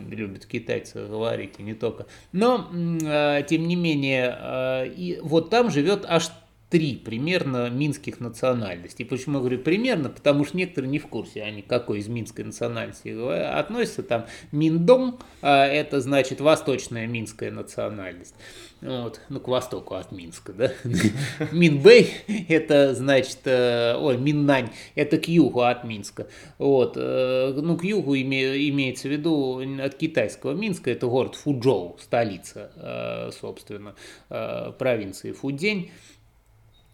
[0.09, 2.05] любят китайцы говорить, и не только.
[2.31, 2.67] Но,
[3.05, 6.29] а, тем не менее, а, и вот там живет аж
[6.69, 9.05] три примерно минских национальностей.
[9.05, 10.10] Почему я говорю примерно?
[10.10, 14.03] Потому что некоторые не в курсе, они какой из минской национальности относятся.
[14.03, 18.36] Там Миндом, это значит восточная минская национальность.
[18.82, 20.71] Вот, ну, к востоку от Минска, да.
[21.51, 22.10] Минбэй,
[22.47, 26.27] это значит, э, ой, Миннань, это к югу от Минска.
[26.58, 31.97] Вот, э, ну, к югу име, имеется в виду от китайского Минска, это город Фуджоу,
[31.99, 33.95] столица, э, собственно,
[34.29, 35.91] провинции Фудзень.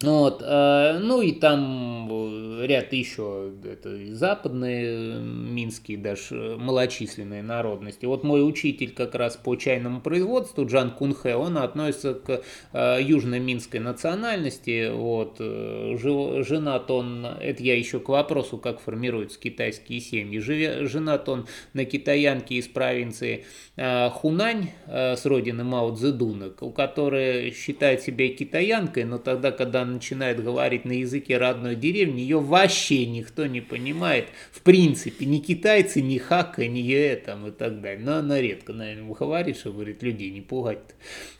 [0.02, 8.06] Вот, э, ну и там э, ряд еще это западные минские даже малочисленные народности.
[8.06, 12.42] Вот мой учитель как раз по чайному производству Джан Кунхэ, он относится к
[12.74, 14.92] э, южно-минской национальности.
[14.92, 20.40] Вот, женат он, это я еще к вопросу, как формируются китайские семьи.
[20.40, 23.46] Женат он на китаянке из провинции
[23.78, 30.86] Хунань с родины Мао Цзэдуна, у которой считает себя китаянкой, но тогда, когда начинает говорить
[30.86, 34.28] на языке родной деревни, ее вообще никто не понимает.
[34.52, 38.04] В принципе, ни китайцы, ни хака, ни е там и так далее.
[38.04, 40.94] Но она редко, наверное, говорит, что говорит, людей не пугать-то.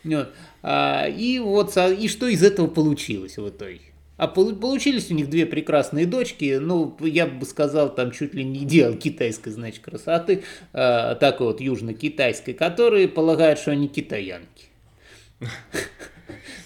[0.04, 0.32] Вот.
[0.62, 3.80] А, и вот, и что из этого получилось в итоге?
[4.16, 8.60] А получились у них две прекрасные дочки, ну, я бы сказал, там чуть ли не
[8.60, 14.68] идеал китайской, значит, красоты, э, такой вот южно-китайской, которые полагают, что они китаянки.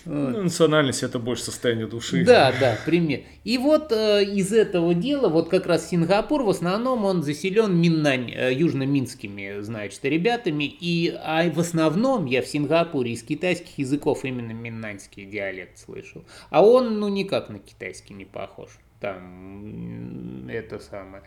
[0.05, 2.25] Ну, национальность это больше состояние души.
[2.25, 3.21] Да, да, пример.
[3.45, 8.31] И вот э, из этого дела, вот как раз Сингапур, в основном он заселен Миннань,
[8.31, 10.65] э, южно-минскими, значит, ребятами.
[10.65, 16.25] И, а в основном я в Сингапуре из китайских языков именно миннаньский диалект слышал.
[16.51, 21.23] А он, ну, никак на китайский не похож там это самое.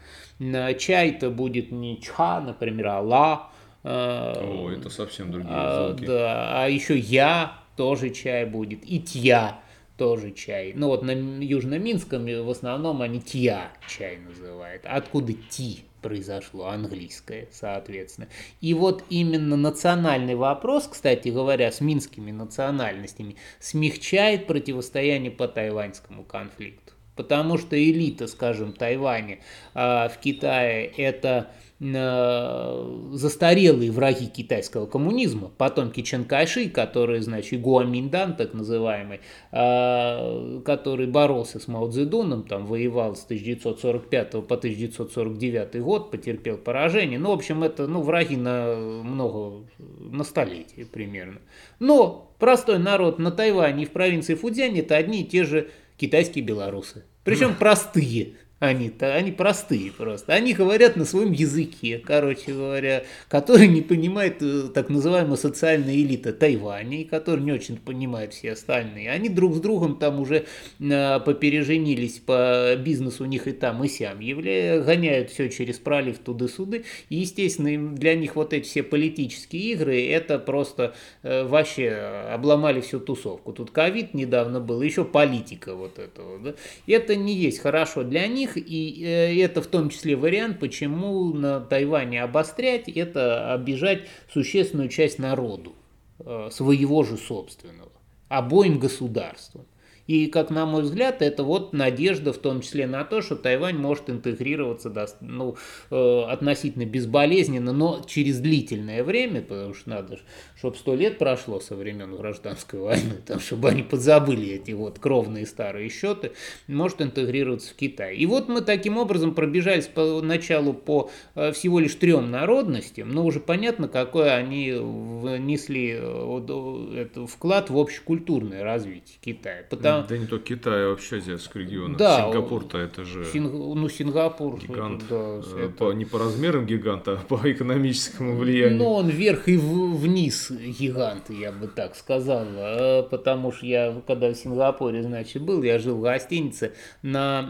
[0.77, 3.49] Чай-то будет не ча, например, а ла.
[3.83, 6.05] Э, О, это совсем другие а, звуки.
[6.05, 9.59] Да, а еще я, тоже чай будет, и тья
[9.97, 10.73] тоже чай.
[10.75, 14.83] Ну вот на Южно-Минском в основном они тья чай называют.
[14.85, 18.27] Откуда ти произошло, английское, соответственно.
[18.61, 26.93] И вот именно национальный вопрос, кстати говоря, с минскими национальностями, смягчает противостояние по тайваньскому конфликту.
[27.15, 29.39] Потому что элита, скажем, Тайваня
[29.75, 31.51] э, в Китае это
[31.83, 39.19] застарелые враги китайского коммунизма, потомки Чен Кайши, который, значит, Гуаминдан, так называемый,
[39.51, 47.19] э, который боролся с Мао Цзэдуном, там воевал с 1945 по 1949 год, потерпел поражение.
[47.19, 51.39] Ну, в общем, это ну, враги на много, на столетие примерно.
[51.79, 56.45] Но простой народ на Тайване и в провинции Фудзянь это одни и те же китайские
[56.45, 57.03] белорусы.
[57.23, 58.33] Причем простые.
[58.63, 60.31] Они-то, они простые просто.
[60.31, 66.31] Они говорят на своем языке, короче говоря, который не понимает э, так называемая социальная элита
[66.31, 69.11] Тайваня, и который не очень понимает все остальные.
[69.11, 70.45] Они друг с другом там уже
[70.79, 74.21] э, попереженились по бизнесу у них и там, и сям.
[74.21, 74.79] Явля...
[74.79, 76.85] Гоняют все через пролив туды-суды.
[77.09, 81.89] И, естественно, для них вот эти все политические игры, это просто э, вообще
[82.31, 83.51] обломали всю тусовку.
[83.51, 86.39] Тут ковид недавно был, еще политика вот этого.
[86.39, 86.53] Да?
[86.87, 91.59] Это не есть хорошо для них, и э, это в том числе вариант, почему на
[91.59, 95.73] Тайване обострять, это обижать существенную часть народу,
[96.19, 97.91] э, своего же собственного,
[98.29, 99.65] обоим государствам.
[100.13, 103.77] И, как на мой взгляд, это вот надежда в том числе на то, что Тайвань
[103.77, 105.55] может интегрироваться ну,
[105.89, 110.19] э, относительно безболезненно, но через длительное время, потому что надо,
[110.55, 115.47] чтобы сто лет прошло со времен гражданской войны, там, чтобы они подзабыли эти вот кровные
[115.47, 116.33] старые счеты,
[116.67, 118.15] может интегрироваться в Китай.
[118.15, 123.25] И вот мы таким образом пробежались по началу по э, всего лишь трем народностям, но
[123.25, 129.65] уже понятно, какой они внесли э, вклад в общекультурное развитие Китая.
[129.67, 130.15] Потому да.
[130.15, 131.97] Да не только Китай, а вообще азиатского региона.
[131.97, 133.25] Да, Сингапур-то это же...
[133.25, 133.51] Синг...
[133.53, 134.59] Ну, Сингапур...
[134.59, 135.03] Гигант.
[135.09, 135.91] Да, э, это...
[135.91, 138.77] не по размерам гиганта, а по экономическому влиянию.
[138.77, 142.45] Ну, он вверх и вниз гигант, я бы так сказал.
[142.55, 147.49] А, потому что я, когда в Сингапуре, значит, был, я жил в гостинице на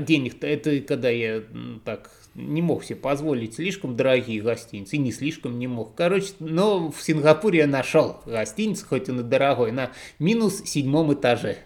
[0.00, 1.42] денег-то, это когда я
[1.84, 5.94] так не мог себе позволить слишком дорогие гостиницы, и не слишком не мог.
[5.94, 11.58] Короче, но в Сингапуре я нашел гостиницу, хоть и дорогой, на минус седьмом этаже.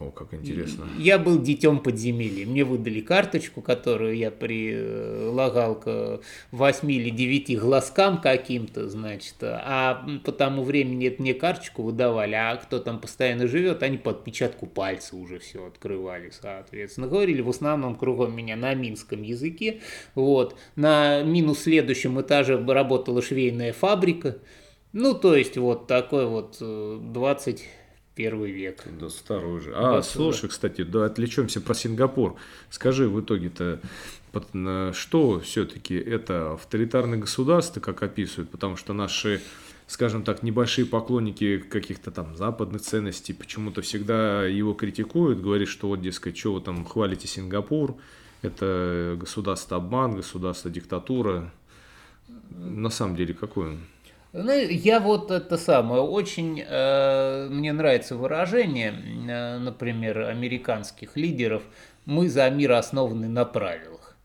[0.00, 0.88] О, как интересно.
[0.98, 2.46] Я был детем подземелья.
[2.46, 6.20] Мне выдали карточку, которую я прилагал к
[6.50, 9.36] 8 или 9 глазкам каким-то, значит.
[9.42, 14.10] А по тому времени это мне карточку выдавали, а кто там постоянно живет, они по
[14.10, 17.06] отпечатку пальца уже все открывали, соответственно.
[17.06, 19.80] Говорили в основном кругом меня на минском языке.
[20.16, 20.56] Вот.
[20.74, 24.38] На минус следующем этаже работала швейная фабрика.
[24.92, 27.64] Ну, то есть вот такой вот 20 э,
[28.14, 28.84] первый век.
[29.00, 29.72] Да, старый уже.
[29.74, 30.48] А, вот, слушай, да.
[30.48, 32.36] кстати, да, отвлечемся про Сингапур.
[32.70, 33.80] Скажи, в итоге-то,
[34.92, 39.40] что все-таки это авторитарное государство, как описывают, потому что наши
[39.86, 46.00] скажем так, небольшие поклонники каких-то там западных ценностей почему-то всегда его критикуют, говорят, что вот,
[46.00, 47.96] дескать, что вы там хвалите Сингапур,
[48.42, 51.52] это государство обман, государство диктатура.
[52.50, 53.80] На самом деле, какой он?
[54.36, 61.62] Ну, я вот это самое, очень э, мне нравится выражение, э, например, американских лидеров,
[62.04, 64.16] мы за мир основаны на правилах.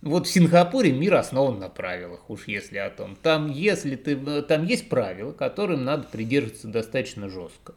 [0.00, 3.16] Вот в Сингапуре мир основан на правилах, уж если о том.
[3.20, 7.74] Там, если ты, там есть правила, которым надо придерживаться достаточно жестко.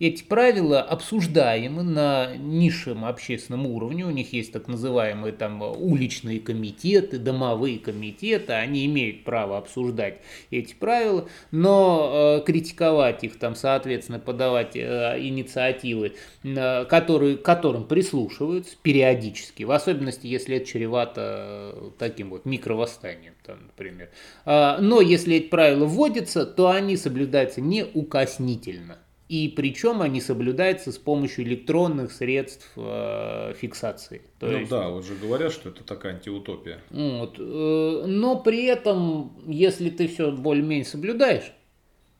[0.00, 4.04] Эти правила обсуждаемы на низшем общественном уровне.
[4.04, 8.54] У них есть так называемые там уличные комитеты, домовые комитеты.
[8.54, 10.20] Они имеют право обсуждать
[10.50, 18.76] эти правила, но э, критиковать их, там, соответственно, подавать э, инициативы, э, которые, которым прислушиваются
[18.82, 24.10] периодически, в особенности, если это чревато э, таким вот микровосстанием, там, например.
[24.44, 28.98] Э, но если эти правила вводятся, то они соблюдаются неукоснительно.
[29.28, 34.20] И причем они соблюдаются с помощью электронных средств э, фиксации.
[34.38, 36.80] То ну есть, да, уже говорят, что это такая антиутопия.
[36.90, 41.52] Вот, э, но при этом, если ты все более-менее соблюдаешь,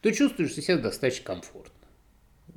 [0.01, 1.73] то чувствуешь себя достаточно комфортно.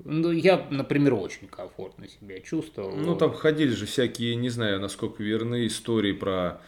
[0.04, 2.96] Ну, я, например, очень комфортно себя чувствовал.
[2.96, 6.62] Ну, там ходили же всякие, не знаю, насколько верны истории про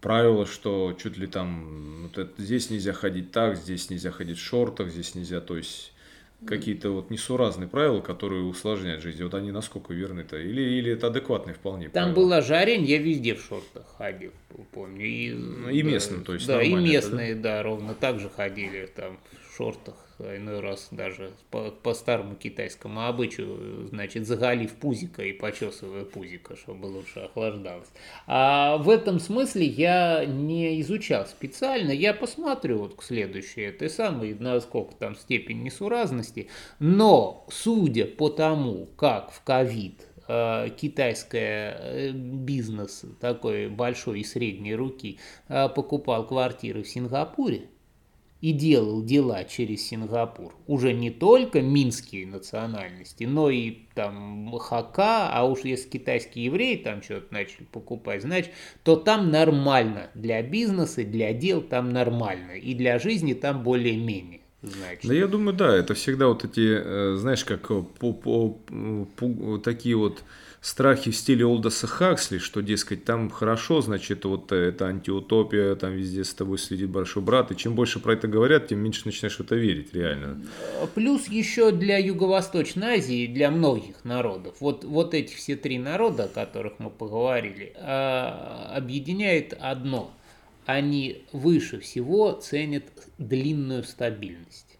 [0.00, 4.42] правила, что чуть ли там вот это, здесь нельзя ходить так, здесь нельзя ходить в
[4.42, 5.91] шортах, здесь нельзя, то есть
[6.46, 9.22] какие-то вот несуразные правила, которые усложняют жизнь.
[9.22, 10.36] Вот они насколько верны-то?
[10.36, 12.14] Или, или это адекватные вполне Там правила?
[12.14, 14.32] была жарень, я везде в шортах ходил,
[14.72, 15.06] помню.
[15.06, 17.56] И, ну, и местным, да, то есть Да, и местные, да?
[17.56, 19.94] да, ровно так же ходили там в шортах
[20.36, 26.86] иной раз даже по, по старому китайскому обычаю, значит, заголив пузика и почесывая пузика, чтобы
[26.86, 27.88] лучше охлаждалось.
[28.26, 34.34] А в этом смысле я не изучал специально, я посмотрю вот к следующей этой самой,
[34.34, 36.48] насколько там степень несуразности,
[36.78, 44.74] но судя по тому, как в ковид э, китайская э, бизнес такой большой и средней
[44.74, 47.68] руки э, покупал квартиры в Сингапуре
[48.42, 55.44] и делал дела через Сингапур, уже не только минские национальности, но и там хака, а
[55.44, 58.50] уж если китайские евреи там что-то начали покупать, значит,
[58.82, 64.40] то там нормально для бизнеса, для дел там нормально, и для жизни там более-менее.
[64.62, 65.06] Значит.
[65.06, 68.58] Да я думаю, да, это всегда вот эти, э, знаешь, как по, по,
[69.16, 70.22] по, такие вот
[70.62, 76.24] страхи в стиле Олдоса Хаксли, что, дескать, там хорошо, значит, вот это антиутопия, там везде
[76.24, 79.40] с тобой следит большой брат, и чем больше про это говорят, тем меньше начинаешь в
[79.40, 80.40] это верить, реально.
[80.94, 86.28] Плюс еще для Юго-Восточной Азии, для многих народов, вот, вот эти все три народа, о
[86.28, 90.10] которых мы поговорили, а, объединяет одно–
[90.66, 92.84] они выше всего ценят
[93.18, 94.71] длинную стабильность.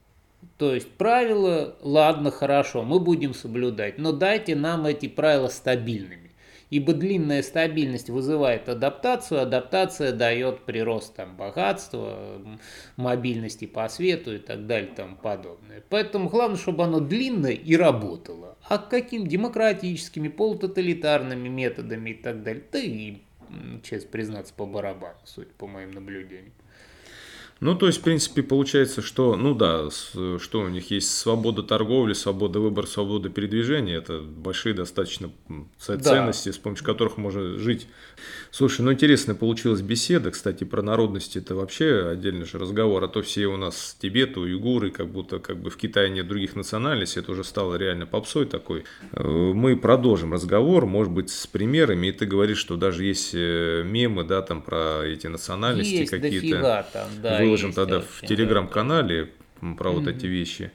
[0.59, 6.31] То есть правила, ладно, хорошо, мы будем соблюдать, но дайте нам эти правила стабильными.
[6.71, 12.41] Ибо длинная стабильность вызывает адаптацию, адаптация дает прирост там, богатства,
[12.97, 15.83] мобильности по свету и так далее и тому подобное.
[15.91, 18.57] Поэтому главное, чтобы оно длинное и работало.
[18.71, 23.19] А каким демократическими, полутоталитарными методами и так далее, да и,
[23.83, 26.55] честно признаться, по барабану, судя по моим наблюдениям.
[27.63, 32.13] Ну, то есть, в принципе, получается, что, ну да, что у них есть свобода торговли,
[32.13, 33.95] свобода выбора, свобода передвижения.
[33.95, 35.31] Это большие достаточно
[35.79, 36.55] ценности, да.
[36.55, 37.87] с помощью которых можно жить.
[38.51, 43.23] Слушай, ну интересная получилась беседа, кстати, про народности это вообще отдельный же разговор, а то
[43.23, 47.31] все у нас Тибет, уйгуры, как будто как бы в Китае нет других национальностей, это
[47.31, 48.85] уже стало реально попсой такой.
[49.13, 53.85] Э, мы продолжим разговор, может быть, с примерами, и ты говоришь, что даже есть э,
[53.87, 56.57] мемы, да, там про эти национальности какие-то.
[57.23, 59.31] Да, выложим тогда в телеграм-канале
[59.79, 60.73] про вот эти вещи.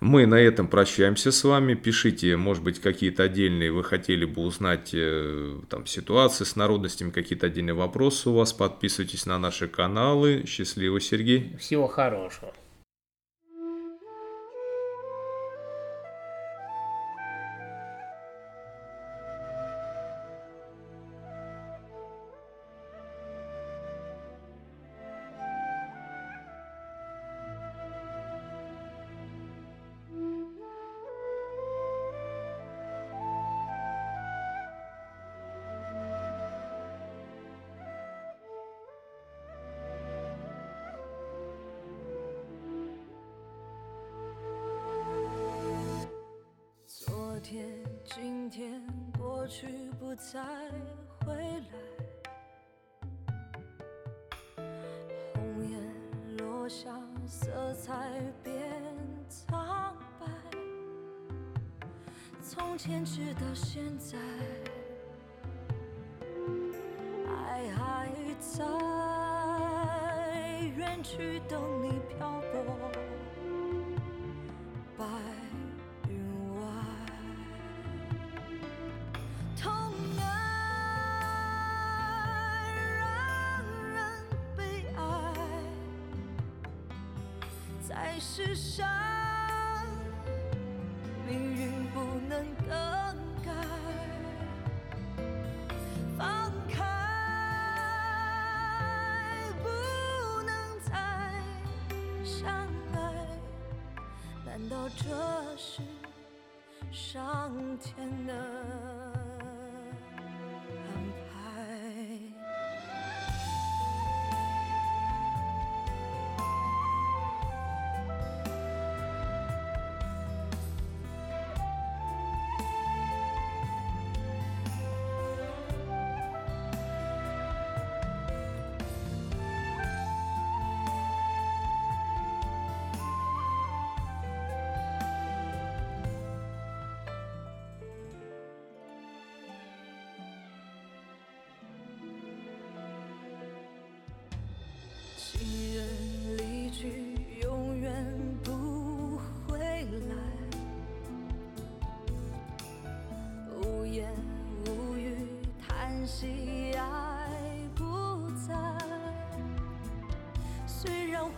[0.00, 1.74] Мы на этом прощаемся с вами.
[1.74, 7.48] Пишите, может быть, какие-то отдельные вы хотели бы узнать э, там ситуации с народностями, какие-то
[7.48, 8.54] отдельные вопросы у вас.
[8.54, 10.44] Подписывайтесь на наши каналы.
[10.46, 11.54] Счастливо, Сергей.
[11.58, 12.54] Всего хорошего.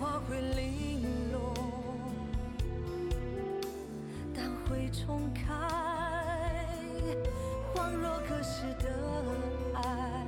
[0.02, 1.54] 花会零落，
[4.34, 5.44] 但会重开。
[7.72, 8.88] 恍若隔世的
[9.74, 10.21] 爱，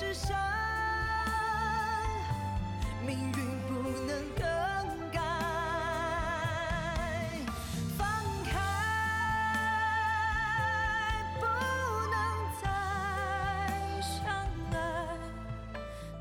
[0.00, 0.34] 之上，
[3.06, 3.34] 命运
[3.68, 3.74] 不
[4.06, 4.42] 能更
[5.10, 5.20] 改。
[7.98, 8.08] 放
[8.44, 8.50] 开，
[11.38, 11.44] 不
[12.08, 12.16] 能
[12.62, 12.64] 再
[14.00, 14.10] 相
[14.72, 14.74] 爱。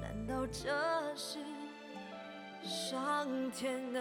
[0.02, 0.62] 难道这
[1.16, 1.40] 是
[2.62, 3.98] 上天的